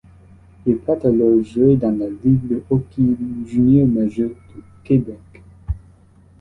[0.65, 3.03] Il part alors jouer dans la Ligue de hockey
[3.45, 5.43] junior majeur du Québec.